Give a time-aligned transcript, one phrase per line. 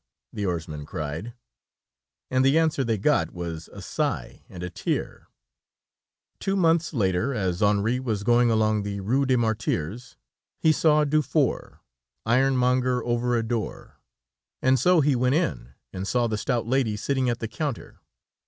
[0.33, 1.35] the oarsman cried,
[2.31, 5.27] and the answer they got was a sigh and a tear.
[6.39, 10.17] Two months later, as Henri was going along the Rue des Martyrs,
[10.57, 11.81] he saw Dufour,
[12.25, 13.99] Ironmonger over a door,
[14.59, 17.99] and so he went in, and saw the stout lady sitting at the counter.